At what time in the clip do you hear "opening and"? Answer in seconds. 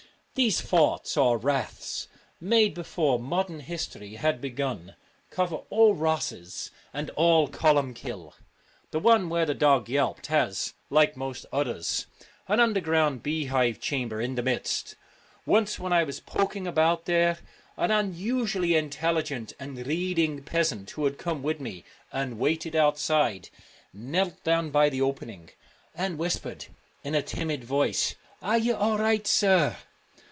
25.43-26.17